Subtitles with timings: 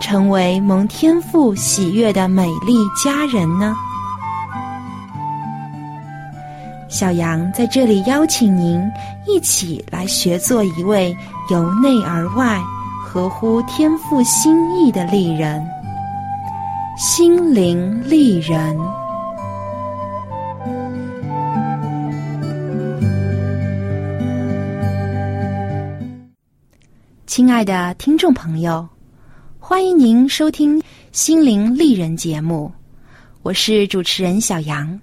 [0.00, 3.74] 成为蒙天父喜悦的美丽佳人呢？
[6.88, 8.82] 小杨在这里邀请您
[9.26, 11.14] 一起来学做一位
[11.50, 12.58] 由内而外、
[13.04, 15.62] 合乎天父心意的丽人——
[16.96, 18.78] 心灵丽人。
[27.26, 28.88] 亲爱的听众朋友，
[29.68, 30.80] 欢迎您收听
[31.12, 32.72] 《心灵丽人》节目，
[33.42, 34.98] 我是主持人小杨。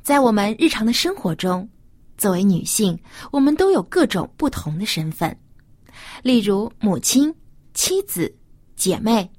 [0.00, 1.68] 在我们日常的生活中，
[2.16, 2.98] 作为女性，
[3.30, 5.36] 我们都有各种不同的身份，
[6.22, 7.30] 例如母亲、
[7.74, 8.34] 妻子、
[8.74, 9.30] 姐妹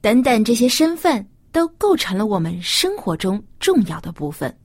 [0.00, 4.58] 等等，这些身份都构成了我们生活中重要的部分。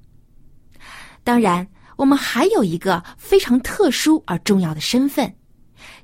[1.25, 5.29] 当然，我们还有一个非常特殊而重要的身份。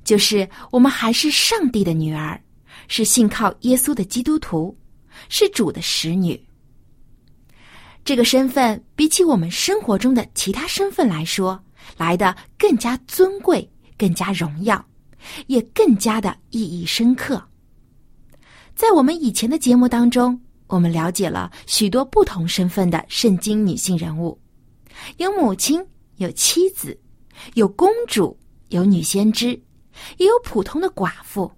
[0.09, 2.41] 就是我们还是上帝的女儿，
[2.87, 4.75] 是信靠耶稣的基督徒，
[5.29, 6.43] 是主的使女。
[8.03, 11.63] 这个身份比起我们生活中的其他身份来说，
[11.95, 13.69] 来的更加尊贵、
[13.99, 14.83] 更加荣耀，
[15.45, 17.39] 也更加的意义深刻。
[18.73, 24.35] 在我们以前的节目当中，我们了解了许多不同身份的圣经女性人物，
[25.17, 25.79] 有母亲，
[26.15, 26.99] 有妻子，
[27.53, 28.35] 有公主，
[28.69, 29.61] 有女先知。
[30.17, 31.51] 也有普通的寡妇，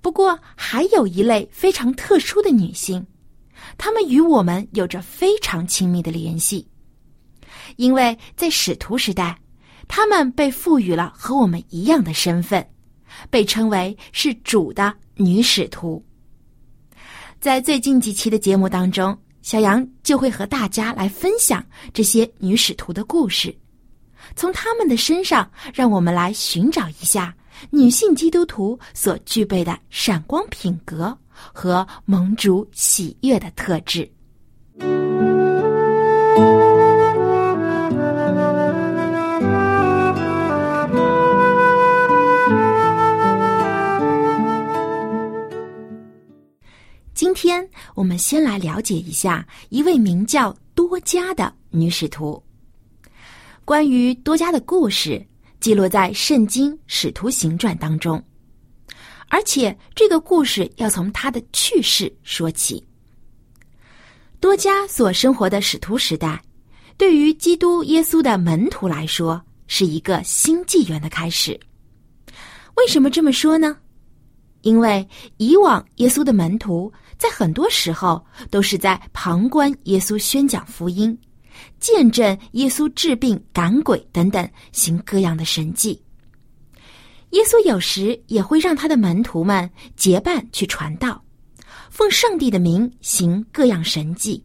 [0.00, 3.06] 不过还有一类非常特殊的女性，
[3.78, 6.66] 她们与我们有着非常亲密的联系，
[7.76, 9.38] 因为在使徒时代，
[9.88, 12.66] 她们被赋予了和我们一样的身份，
[13.28, 16.04] 被称为是主的女使徒。
[17.40, 21.64] 在最近几期的节目当中，小杨就会和大家来分享
[21.94, 23.56] 这些女使徒的故事。
[24.36, 27.34] 从他们的身上，让我们来寻找一下
[27.70, 34.10] 女性基督徒所具备的闪光品格和蒙主喜悦的特质。
[47.12, 52.42] 今天我们先来了解一下一位名叫多加的女使徒。
[53.70, 55.24] 关于多加的故事
[55.60, 58.20] 记录在《圣经·使徒行传》当中，
[59.28, 62.84] 而且这个故事要从他的去世说起。
[64.40, 66.42] 多加所生活的使徒时代，
[66.96, 71.56] 对于基督耶稣的门徒来说，是一个新纪元的开始。
[72.74, 73.76] 为什么这么说呢？
[74.62, 78.20] 因为以往耶稣的门徒在很多时候
[78.50, 81.16] 都是在旁观耶稣宣讲福音。
[81.78, 86.00] 见证耶稣治病、赶鬼等等，行各样的神迹。
[87.30, 91.22] 耶稣有时也会让他的门徒们结伴去传道，
[91.88, 94.44] 奉上帝的名行各样神迹，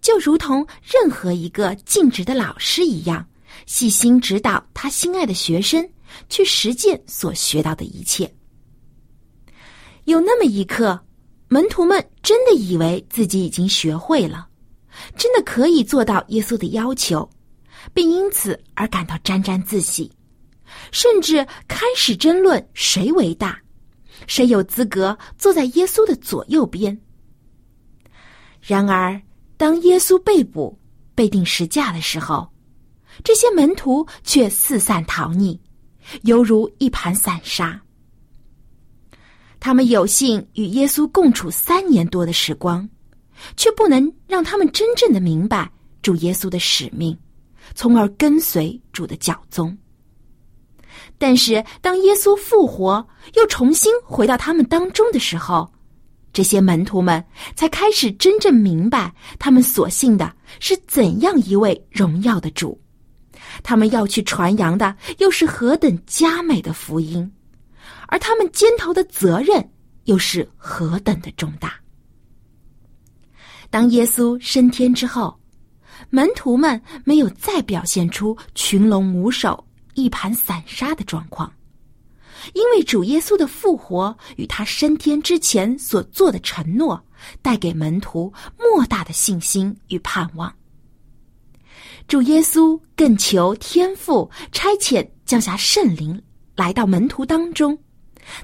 [0.00, 3.24] 就如同任何一个尽职的老师一样，
[3.64, 5.88] 细心指导他心爱的学生
[6.28, 8.28] 去实践所学到的一切。
[10.04, 11.00] 有那么一刻，
[11.46, 14.48] 门徒们真的以为自己已经学会了。
[15.16, 17.28] 真的可以做到耶稣的要求，
[17.92, 20.10] 并因此而感到沾沾自喜，
[20.92, 23.58] 甚至开始争论谁为大，
[24.26, 26.98] 谁有资格坐在耶稣的左右边。
[28.60, 29.20] 然而，
[29.56, 30.78] 当耶稣被捕、
[31.14, 32.48] 被钉十架的时候，
[33.24, 35.58] 这些门徒却四散逃匿，
[36.22, 37.80] 犹如一盘散沙。
[39.58, 42.88] 他们有幸与耶稣共处三年多的时光。
[43.56, 45.70] 却不能让他们真正的明白
[46.02, 47.16] 主耶稣的使命，
[47.74, 49.76] 从而跟随主的教宗。
[51.18, 55.70] 但是，当耶稣复活又重新回到他们当中的时候，
[56.32, 57.22] 这些门徒们
[57.54, 62.80] 才开始真正明白，他们所信的是怎样一位荣耀的主，
[63.62, 67.30] 他们要去传扬的又是何等佳美的福音，
[68.08, 69.70] 而他们肩头的责任
[70.04, 71.79] 又是何等的重大。
[73.70, 75.38] 当耶稣升天之后，
[76.10, 79.64] 门徒们没有再表现出群龙无首、
[79.94, 81.50] 一盘散沙的状况。
[82.54, 87.00] 因为主耶稣的复活与他升天之前所做的承诺，
[87.42, 90.52] 带给门徒莫大的信心与盼望。
[92.08, 96.20] 主耶稣更求天父差遣降下圣灵
[96.56, 97.78] 来到门徒当中，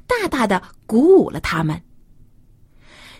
[0.06, 1.82] 大大的鼓舞了他们。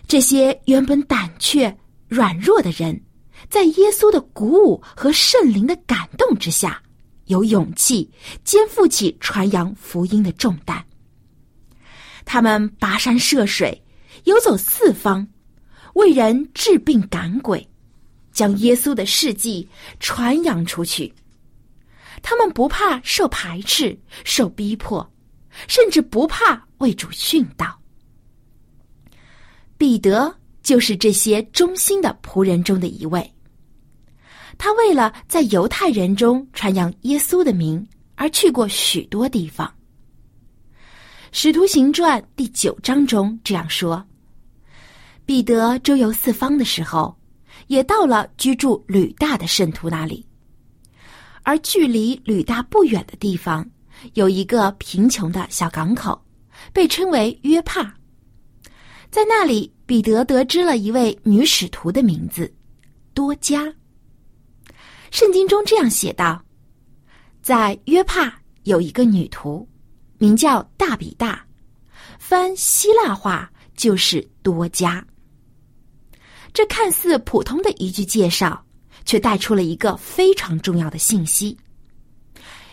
[0.07, 1.75] 这些原本胆怯
[2.07, 3.01] 软弱的人，
[3.49, 6.81] 在耶稣的鼓舞和圣灵的感动之下。
[7.27, 8.09] 有勇气
[8.45, 10.81] 肩负起传扬福音的重担。
[12.23, 13.83] 他们跋山涉水，
[14.23, 15.27] 游走四方，
[15.95, 17.69] 为人治病赶鬼，
[18.31, 19.67] 将耶稣的事迹
[19.99, 21.13] 传扬出去。
[22.21, 25.05] 他们不怕受排斥、受逼迫，
[25.67, 27.77] 甚至不怕为主殉道。
[29.77, 30.33] 彼得
[30.67, 33.33] 就是这些忠心的仆人中的一位。
[34.57, 39.65] 他为了在犹太人中传扬耶稣的名，而去过许多地方。
[41.31, 44.05] 《使徒行传》第九章中这样说
[45.25, 47.17] ：“彼得周游四方的时候，
[47.67, 50.27] 也到了居住吕大的圣徒那里。
[51.43, 53.65] 而距离吕大不远的地方，
[54.15, 56.21] 有一个贫穷的小港口，
[56.73, 57.83] 被称为约帕。
[59.09, 62.53] 在那里，彼得得知了一位女使徒的名字
[63.15, 63.73] 多加。”
[65.09, 66.43] 圣经中这样写道
[67.41, 69.67] ：“在约帕有一个女徒，
[70.17, 71.43] 名叫大比大，
[72.19, 75.03] 翻希腊话就是多加。”
[76.53, 78.65] 这看似普通的一句介绍，
[79.05, 81.57] 却带出了一个非常重要的信息，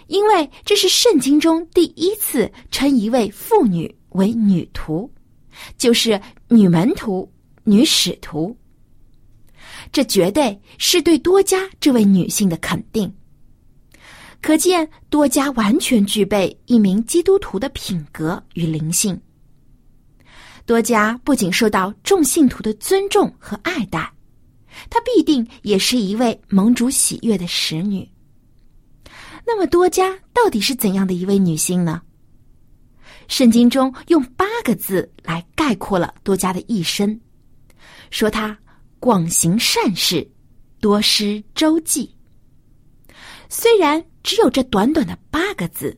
[0.09, 5.09] 因为这是圣经中第一次称一位妇女为女徒，
[5.77, 7.31] 就是女门徒、
[7.65, 8.56] 女使徒。
[9.93, 13.12] 这绝对是对多加这位女性的肯定。
[14.41, 19.19] 可见多加完全具备一名基督徒的品格与灵性。
[20.67, 24.12] 多加不仅受到众信徒的尊重和爱戴，
[24.91, 28.06] 她必定也是一位盟主喜悦的使女。
[29.47, 32.03] 那么多加到底是怎样的一位女性呢？
[33.29, 37.21] 圣经中用八个字来概括了多加的一生，
[38.11, 38.56] 说他。
[39.00, 40.26] 广行善事，
[40.81, 42.11] 多施周济。
[43.50, 45.94] 虽然只有这短短的八个字，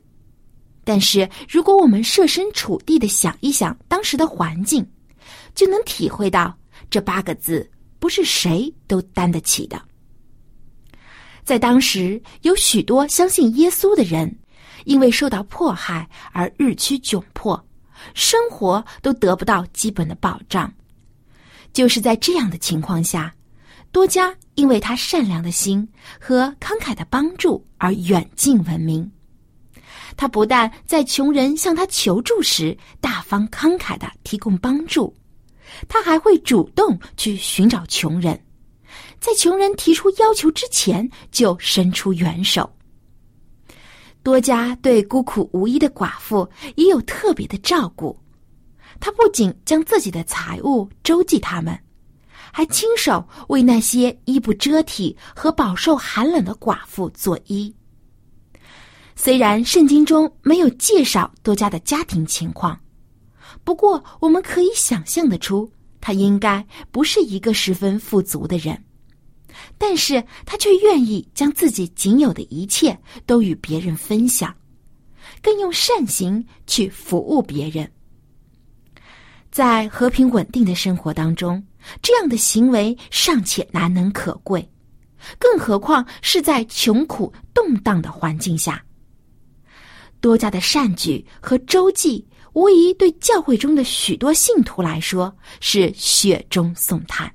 [0.83, 4.85] 但是如果我们设身处地的想一想当时的环境，
[5.55, 6.53] 就能体会到
[6.91, 7.71] 这八个字
[8.01, 9.81] 不是谁都担得起的。
[11.45, 14.37] 在当时，有许多相信耶稣的人，
[14.87, 17.63] 因为受到迫害而日趋窘迫，
[18.15, 20.73] 生活都得不到基本的保障。
[21.73, 23.35] 就是在这样的情况下，
[23.91, 25.87] 多加因为他善良的心
[26.21, 29.11] 和慷慨的帮助而远近闻名。
[30.17, 35.13] 他不但在穷人向他求助时大方慷慨的提供帮助，
[35.89, 38.41] 他还会主动去寻找穷人，
[39.19, 42.71] 在穷人提出要求之前就伸出援手。
[44.27, 48.19] 多加对孤苦无依的寡妇也有特别的照顾。
[48.99, 51.79] 他不仅将自己的财物周济他们，
[52.51, 57.73] 还亲手为那些衣不遮体和饱受寒冷的寡妇作衣。
[59.15, 62.77] 虽然圣经中没有介绍多加的家庭情况，
[63.63, 68.77] 不过我们可以想象得出，他应该不是一个十分富足的人，
[69.79, 74.55] 但是他却愿意将自己仅有的一切都与别人分享，
[75.43, 77.91] 更用善行去服务别人。
[79.51, 81.65] 在和平稳定的生活当中，
[82.03, 84.69] 这样的行为尚且难能可贵，
[85.39, 88.83] 更何况是在穷苦动荡的环境下。
[90.21, 97.33] 多加的善举和周济，无疑对教会中的许多信徒来说是雪中送炭。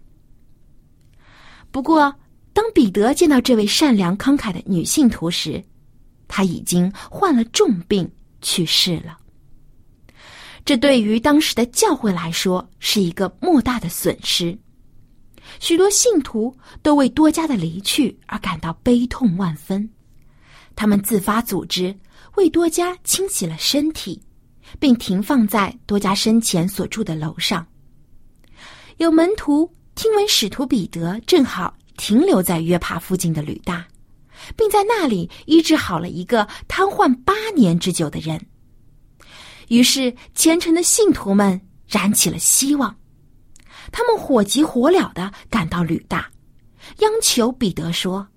[1.72, 2.14] 不过，
[2.54, 5.64] 当彼得见到这位善良慷慨的女信徒时，
[6.28, 8.10] 她已经患了重病
[8.42, 9.18] 去世了。
[10.66, 14.56] 这对于当时的教会来说是一个莫大的损失，
[15.60, 19.90] 许多信徒都为多加的离去而感到悲痛万分。
[20.76, 21.98] 他们自发组织
[22.36, 24.22] 为多加清洗了身体，
[24.80, 27.66] 并停放在多加生前所住的楼上。
[28.98, 29.70] 有门徒
[30.02, 33.86] 听闻使徒彼得正好停留在约帕附近的吕大，
[34.58, 38.44] 并在那里医治好了一个瘫痪八年之久的人。
[39.68, 42.98] 于是虔诚的信徒们燃起了希望，
[43.92, 46.28] 他们火急火燎的赶到吕大，
[47.02, 48.28] 央求彼得说：“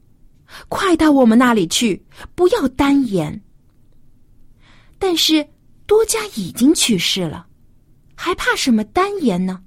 [0.69, 2.05] 快到我们那里去，
[2.35, 3.43] 不要单言。”
[5.01, 5.49] 但是
[5.87, 7.47] 多加已经去世了，
[8.15, 9.63] 还怕什么单言呢？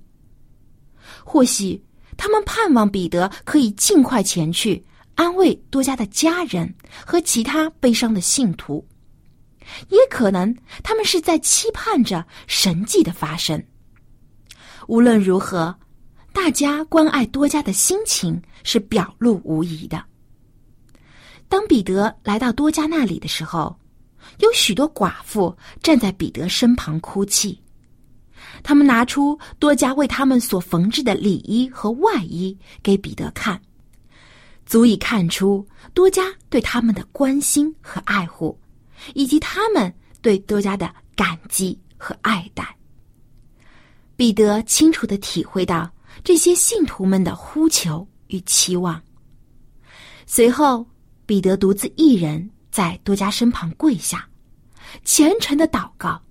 [1.23, 1.83] 或许
[2.17, 4.83] 他们盼望彼得可以尽快前去
[5.15, 6.73] 安慰多加的家人
[7.05, 8.85] 和其他悲伤的信徒，
[9.89, 13.63] 也可能他们是在期盼着神迹的发生。
[14.87, 15.73] 无论如何，
[16.33, 20.03] 大家关爱多加的心情是表露无遗的。
[21.49, 23.77] 当彼得来到多加那里的时候，
[24.39, 27.61] 有许多寡妇站在彼得身旁哭泣。
[28.63, 33.61] 他们拿出多加为他们所缝制的里衣和外衣给彼得看，
[34.65, 38.57] 足以看出多加对他们的关心和爱护，
[39.13, 42.75] 以及他们对多加的感激和爱戴。
[44.15, 45.89] 彼得清楚的体会到
[46.23, 49.01] 这些信徒们的呼求与期望。
[50.25, 50.85] 随后，
[51.25, 54.27] 彼得独自一人在多加身旁跪下，
[55.05, 56.21] 虔诚的祷告。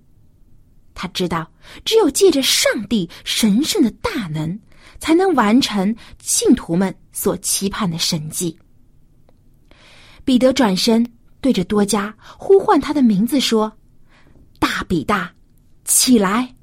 [0.99, 1.47] 他知道，
[1.85, 4.59] 只有借着上帝神圣的大能，
[4.97, 8.57] 才能完成信徒们所期盼的神迹。
[10.25, 11.07] 彼得转身
[11.39, 13.71] 对着多加呼唤他的名字说
[14.57, 15.31] ：“大比大，
[15.85, 16.55] 起来！”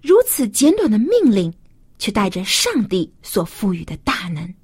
[0.00, 1.52] 如此简短的命令，
[1.98, 4.54] 却带着上帝所赋予的大能，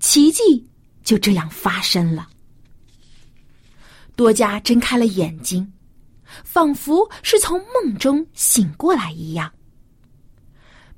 [0.00, 0.66] 奇迹
[1.04, 2.30] 就这样发生了。
[4.16, 5.70] 多加睁开了眼睛。
[6.44, 9.52] 仿佛是从梦中醒过来一样。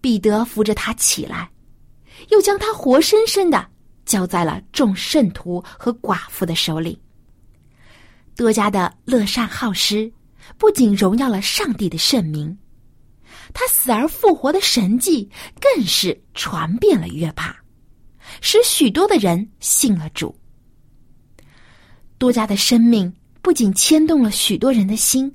[0.01, 1.51] 彼得扶着他起来，
[2.31, 3.69] 又将他活生生的
[4.05, 7.01] 交在了众圣徒和寡妇的手里。
[8.37, 10.11] 多加的乐善好施，
[10.57, 12.57] 不仅荣耀了上帝的圣名，
[13.53, 15.29] 他死而复活的神迹
[15.61, 17.57] 更是传遍了约帕，
[18.41, 20.33] 使许多的人信了主。
[22.19, 23.13] 多加的生命。
[23.41, 25.35] 不仅牵动了许多人的心，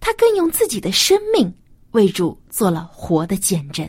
[0.00, 1.52] 他更用自己的生命
[1.92, 3.88] 为主做了活的见证。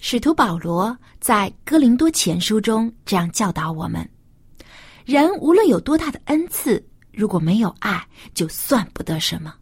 [0.00, 4.08] 使徒保罗在哥林多前书中这样教导我们：
[5.04, 6.87] 人无论有多大的恩赐。
[7.18, 9.52] 如果没有爱，就算不得什么。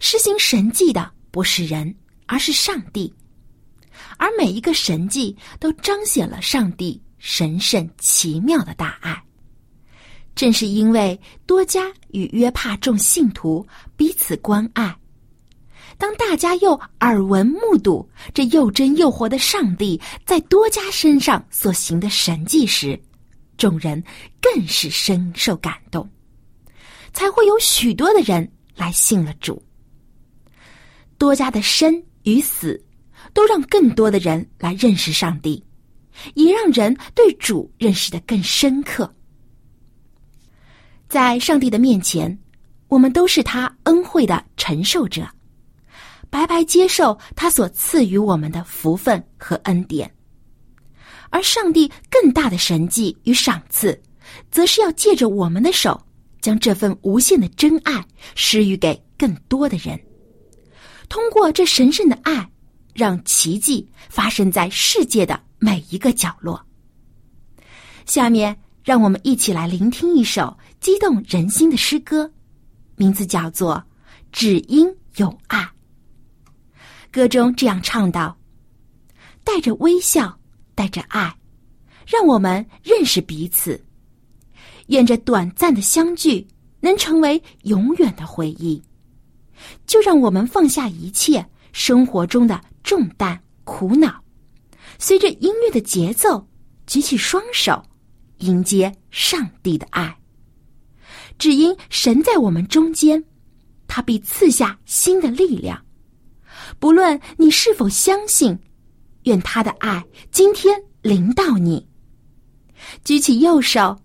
[0.00, 3.12] 施行神迹的不是人，而是上帝，
[4.16, 9.22] 而每一个神迹都彰显了上帝神圣奇妙的大爱。
[10.34, 14.96] 正是因为多加与约帕众信徒彼此关爱，
[15.98, 22.98] 当大家又耳闻目睹这又真又活的上帝在多加身上所行的神迹时，
[23.58, 24.02] 众人
[24.40, 26.08] 更是深受感动。
[27.22, 29.62] 才会有许多的人来信了主。
[31.18, 32.84] 多加的生与死，
[33.32, 35.64] 都让更多的人来认识上帝，
[36.34, 39.08] 也让人对主认识的更深刻。
[41.08, 42.36] 在上帝的面前，
[42.88, 45.24] 我们都是他恩惠的承受者，
[46.28, 50.12] 白白接受他所赐予我们的福分和恩典。
[51.30, 53.96] 而上帝更大的神迹与赏赐，
[54.50, 56.04] 则是要借着我们的手。
[56.42, 59.98] 将这份无限的真爱施予给更多的人，
[61.08, 62.50] 通过这神圣的爱，
[62.92, 66.60] 让奇迹发生在世界的每一个角落。
[68.04, 72.30] 下面，让我们一起来聆听一首激动人心的诗歌，
[72.96, 73.76] 名字叫做
[74.32, 75.60] 《只因有爱》。
[77.12, 78.36] 歌中这样唱道
[79.44, 80.36] ：“带着微笑，
[80.74, 81.32] 带着爱，
[82.04, 83.80] 让我们认识彼此。”
[84.88, 86.46] 愿这短暂的相聚
[86.80, 88.82] 能成为永远的回忆，
[89.86, 94.22] 就让我们放下一切生活中的重担、苦恼，
[94.98, 96.46] 随着音乐的节奏，
[96.86, 97.82] 举起双手，
[98.38, 100.16] 迎接上帝的爱。
[101.38, 103.22] 只因神在我们中间，
[103.86, 105.80] 他必赐下新的力量。
[106.78, 108.58] 不论你是否相信，
[109.24, 111.86] 愿他的爱今天临到你。
[113.04, 113.96] 举起右手。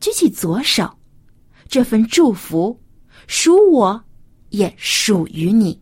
[0.00, 0.98] 举起左手，
[1.68, 2.80] 这份祝福
[3.26, 4.04] 属我，
[4.48, 5.80] 也属于你。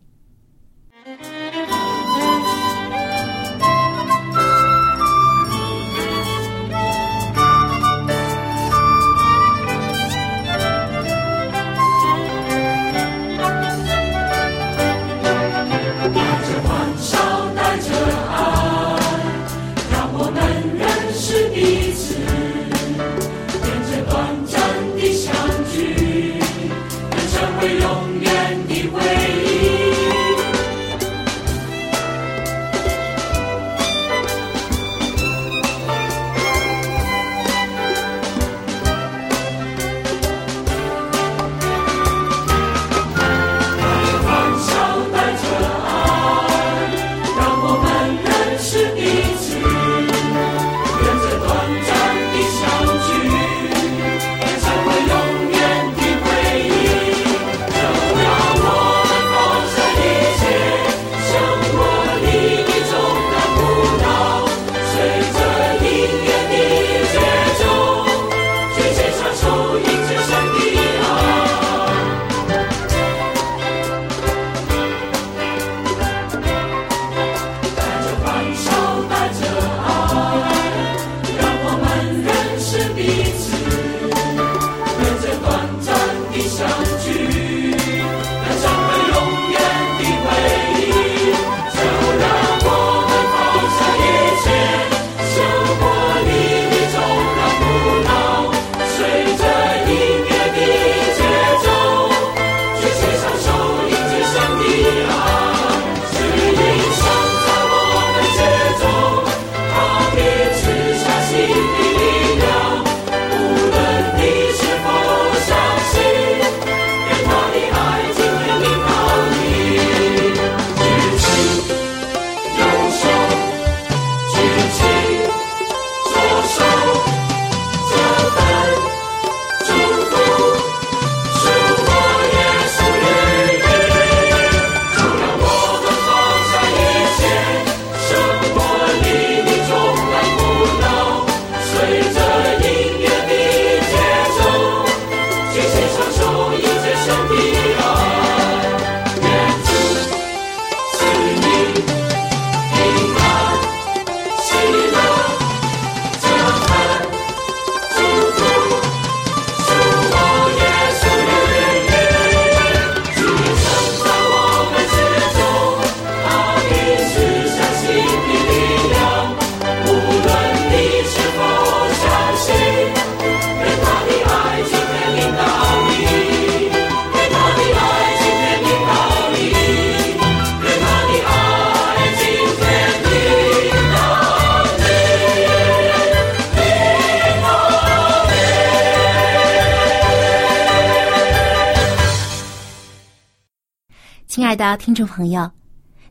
[194.59, 195.49] 的听众朋友，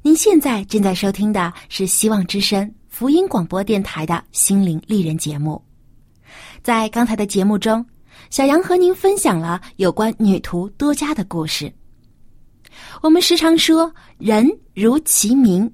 [0.01, 5.63] 您现在正在收听的是希望之声福音广播电台的心灵丽人节目。
[6.63, 7.85] 在刚才的节目中，
[8.31, 11.71] 小杨和您分享了有关女徒多加的故事。
[13.03, 15.71] 我们时常说“人如其名”，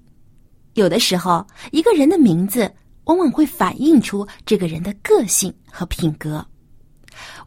[0.75, 2.69] 有的时候，一个人的名字
[3.05, 6.45] 往往会反映出这个人的个性和品格。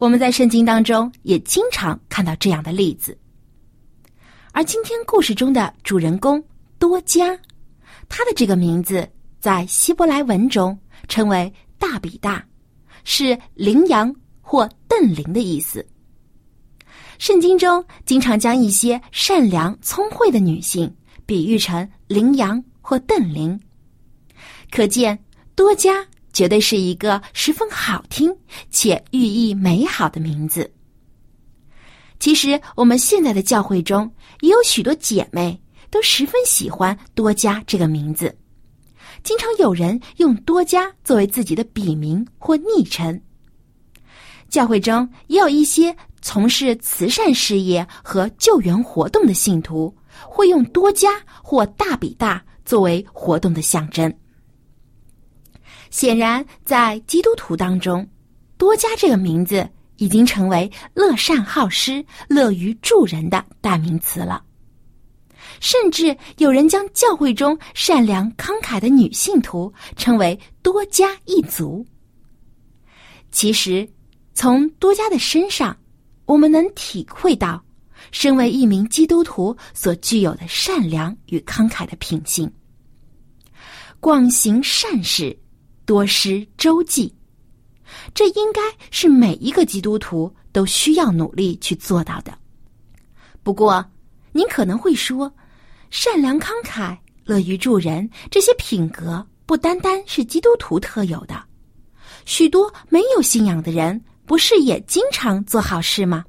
[0.00, 3.14] 我们在圣经当中也经常看到这样的例子。
[4.58, 6.42] 而今天故事中的主人公
[6.80, 7.26] 多加，
[8.08, 12.44] 他的这个名字在希伯来文中称为大比大，
[13.04, 15.86] 是羚羊或瞪羚的意思。
[17.20, 20.92] 圣经中经常将一些善良聪慧的女性
[21.24, 23.56] 比喻成羚羊或瞪羚，
[24.72, 25.16] 可见
[25.54, 28.36] 多加绝对是一个十分好听
[28.70, 30.68] 且寓意美好的名字。
[32.18, 38.36] 其实，我们现在的教会中也有许多姐妹都十分喜欢多加这个名字，
[39.22, 43.20] 经常有人用多加作为自己的笔名或昵称。
[44.48, 49.94] 教会中也有一些从事慈善事业和救援活动的信徒，
[50.26, 51.10] 会用多加
[51.42, 54.12] 或大比大作为活动的象征。
[55.90, 58.06] 显然，在基督徒当中，
[58.56, 59.68] 多加这个名字。
[59.98, 64.42] 已经成为乐善好施、乐于助人的代名词了。
[65.60, 71.84] 甚至有人将教会中善良慷慨的女性徒称为“多加一族”。
[73.30, 73.88] 其实，
[74.34, 75.76] 从多加的身上，
[76.26, 77.62] 我们能体会到，
[78.12, 82.50] 身为一名基督徒所具有的善良与慷慨的品性。
[84.00, 85.36] 广行善事，
[85.84, 87.12] 多施周济。
[88.14, 92.36] 这应该是每一个基督徒都需要努力去做到的。
[93.42, 93.84] 不过，
[94.32, 95.32] 您可能会说，
[95.90, 101.42] 善良慷慨、乐于助人这些品格，不单单是基督徒特有的，
[102.24, 106.24] 许多没有信仰的人，不是也经常做好事吗？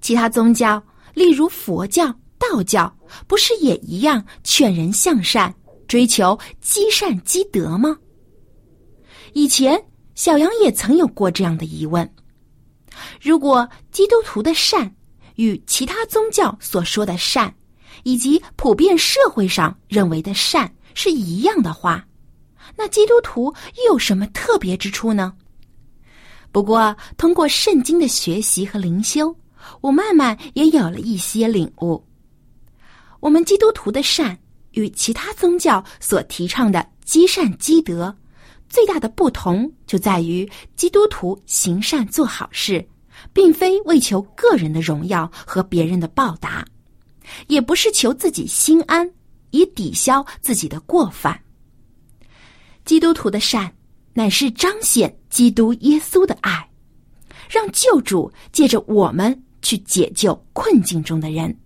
[0.00, 0.82] 其他宗教，
[1.14, 2.06] 例如佛教、
[2.38, 5.52] 道教，不是也一样劝人向善，
[5.88, 7.98] 追求积善积德吗？
[9.32, 9.80] 以前，
[10.14, 12.08] 小杨也曾有过这样的疑问：
[13.20, 14.94] 如果基督徒的善
[15.36, 17.54] 与其他宗教所说的善，
[18.02, 22.06] 以及普遍社会上认为的善是一样的话，
[22.76, 25.32] 那基督徒又有什么特别之处呢？
[26.52, 29.34] 不过，通过圣经的学习和灵修，
[29.80, 32.04] 我慢慢也有了一些领悟。
[33.20, 34.36] 我们基督徒的善
[34.72, 38.14] 与其他宗教所提倡的积善积德，
[38.70, 42.88] 最大的不同就在于基督徒行善做好事，
[43.32, 46.64] 并非为求个人的荣耀和别人的报答。
[47.48, 49.08] 也不是求自己心安，
[49.50, 51.38] 以抵消自己的过犯。
[52.84, 53.72] 基督徒的善，
[54.14, 56.68] 乃是彰显基督耶稣的爱，
[57.48, 61.56] 让救主借着我们去解救困境中的人，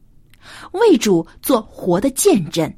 [0.72, 2.74] 为主做活的见证，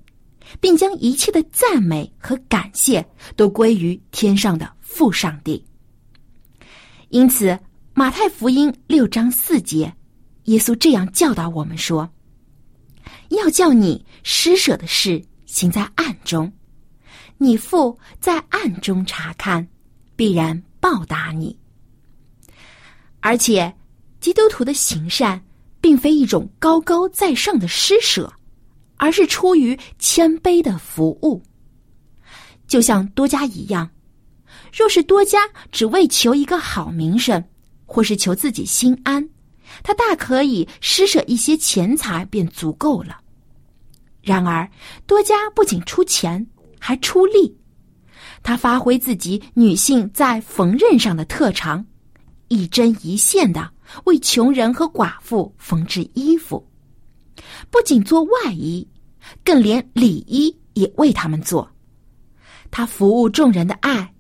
[0.61, 5.65] 并将一切的赞美和感谢都归于天上的父上帝。
[7.09, 7.59] 因此，
[7.95, 9.95] 马太福音六章四节，
[10.45, 12.11] 耶稣这样教导我们说。
[13.31, 16.53] 要叫你施舍的事行在暗中，
[17.39, 19.67] 你父在暗中查看，
[20.15, 21.59] 必然报答你。
[23.21, 23.75] 而且，
[24.21, 25.43] 基督徒的行善，
[25.81, 28.33] 并非一种高高在上的施舍，
[28.97, 31.43] 而是出于谦卑的服务。
[32.67, 33.89] 就像多加一样，
[34.73, 35.39] 若是多加
[35.71, 37.43] 只为求一个好名声，
[37.85, 39.29] 或是求自己心安。
[39.83, 43.19] 他大可以施舍一些钱财便足够了。
[44.23, 44.69] 然而，
[45.07, 46.45] 多加不仅出钱，
[46.79, 47.57] 还出力。
[48.43, 51.85] 他发挥自己女性在缝纫上的特长，
[52.49, 53.71] 一针一线的
[54.05, 56.65] 为穷人和寡妇缝制衣服。
[57.71, 58.87] 不仅做外衣，
[59.45, 61.71] 更连里衣也为他们做。
[62.71, 64.13] 他服务众人的爱，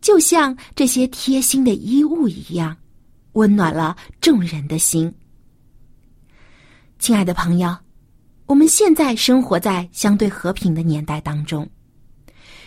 [0.00, 2.76] 就像这些贴心的衣物一样。
[3.34, 5.12] 温暖了众人的心。
[7.00, 7.76] 亲爱的朋友，
[8.46, 11.68] 我们现在生活在相对和平的年代当中，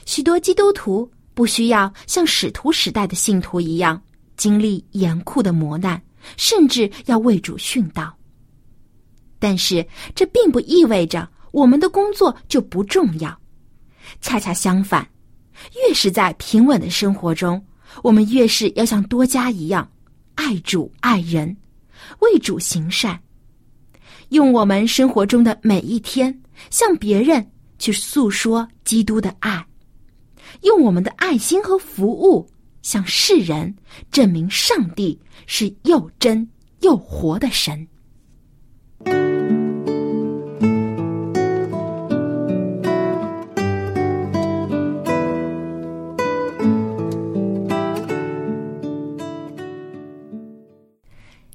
[0.05, 4.01] 许多基督徒不需要像使徒时代的信徒一样
[4.35, 6.01] 经历严酷的磨难，
[6.35, 8.16] 甚至要为主殉道。
[9.39, 13.38] 但是，这并不意味着我们的工作就不重要。
[14.21, 15.08] 恰恰相反，
[15.76, 17.63] 越是在平稳的生活中，
[18.04, 19.89] 我们越是要像多加一样。
[20.36, 21.56] 爱主爱人，
[22.19, 23.19] 为主行善，
[24.30, 27.45] 用我们生活中的每一天向别人
[27.80, 29.65] 去诉说基督的爱，
[30.62, 32.47] 用我们的爱心和服务
[32.82, 33.76] 向世人
[34.12, 36.47] 证明上帝是又真
[36.82, 37.88] 又活的神。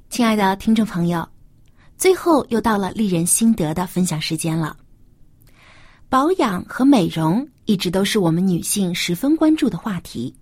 [0.09, 1.27] 亲爱的听众朋友，
[1.97, 4.77] 最后又到了丽人心得的分享时间了。
[6.09, 10.35] 保养和美容一直都是我们女性十分关注的话题。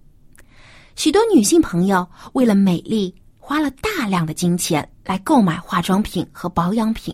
[0.97, 3.15] 许多女性朋友为了美丽，
[3.51, 7.13] 花了大量的金钱来购买化妆品和保养品。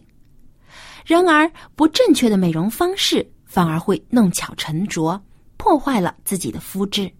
[1.07, 5.19] 然而，不正确的美容方式反而会弄巧成拙，
[5.57, 7.11] 破坏了自己的肤质。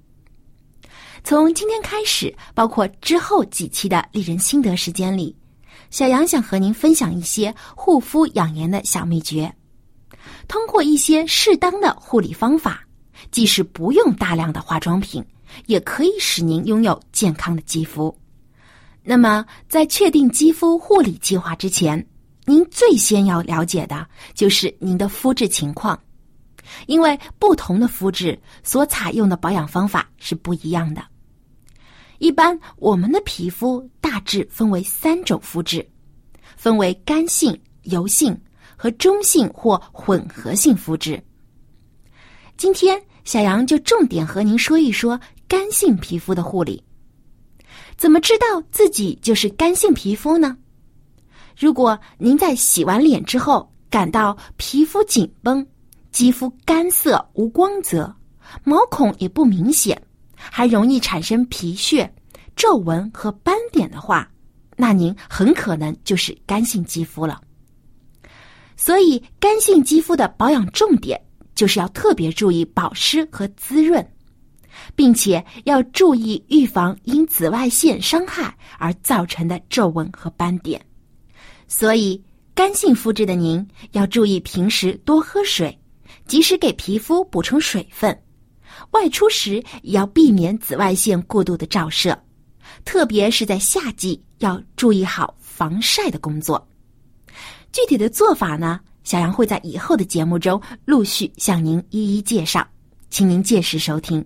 [1.25, 5.35] 从今天开始，包括之后几期的丽人心得时间里，
[5.89, 9.51] 小杨想和您分享一些护肤养颜的小秘诀。
[10.47, 12.87] 通过一些适当的护理方法，
[13.31, 15.25] 即使不用大量的化妆品，
[15.65, 18.15] 也可以使您拥有健康的肌肤。
[19.09, 22.05] 那么，在确定肌肤护理计划之前，
[22.45, 25.97] 您最先要了解的就是您的肤质情况，
[26.89, 31.01] 因为不同的肤质所采用的保养方法是不一样的。
[32.19, 35.89] 一般我们的皮肤大致分为三种肤质，
[36.57, 38.37] 分为干性、油性
[38.77, 41.23] 和中性或混合性肤质。
[42.57, 46.83] 今天小杨就重点和您说一说干性皮肤的护理。
[47.97, 50.57] 怎么知道自己就是干性皮肤呢？
[51.57, 55.67] 如果您在洗完脸之后感到皮肤紧绷、
[56.13, 58.15] 肌肤干涩无光泽、
[58.65, 60.01] 毛孔也不明显。
[60.39, 62.15] 还容易产生皮屑、
[62.55, 64.31] 皱纹和斑点的话，
[64.77, 67.41] 那您很可能就是干性肌肤了。
[68.77, 71.19] 所以，干性肌肤的保养重点
[71.55, 74.07] 就是要特别注意保湿和滋润，
[74.95, 80.81] 并且要注意预防因紫外线伤害而造成的皱纹和斑点。
[81.69, 82.23] 所以，
[82.55, 85.77] 干性肤质的您要注意平时多喝水，
[86.27, 88.17] 及时给皮肤补充水分。
[88.91, 92.17] 外出时也要避免紫外线过度的照射，
[92.85, 96.69] 特别是在夏季要注意好防晒的工作。
[97.73, 102.67] 具体的做法呢，小杨会在以后的节目中陆续向您一一介绍，
[103.11, 104.25] 请您届时收听。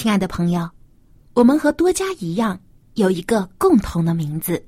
[0.00, 0.66] 亲爱的朋友，
[1.34, 2.58] 我们和多加一样，
[2.94, 4.66] 有一个共同的名字，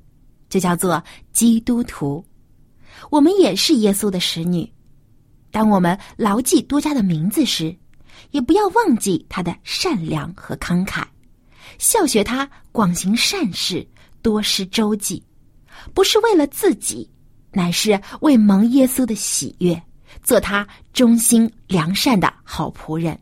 [0.50, 2.22] 就叫做基督徒。
[3.08, 4.70] 我们也是耶稣的使女。
[5.50, 7.74] 当我们牢记多加的名字时，
[8.32, 11.02] 也不要忘记他的善良和慷慨，
[11.78, 13.88] 效学他广行善事，
[14.20, 15.24] 多施周济，
[15.94, 17.10] 不是为了自己，
[17.52, 19.82] 乃是为蒙耶稣的喜悦，
[20.22, 23.18] 做他忠心良善的好仆人。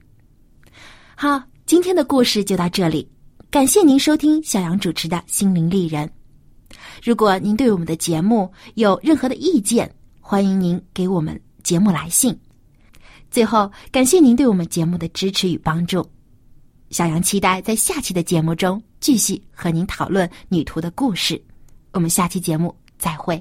[1.14, 1.40] 好。
[1.70, 3.09] 今天的故事就到这里，
[3.48, 6.04] 感谢您收听小杨主持的《心灵丽人》。
[7.00, 9.88] 如果您对我们的节目有任何的意见，
[10.20, 12.37] 欢迎您给我们节目来信。
[13.30, 16.04] 最后，感谢您对我们节目的支持与帮助。
[16.90, 21.40] 小杨期待在下期的节目中继续和您讨论女图的故事。
[21.92, 23.40] 我们下期节目再会。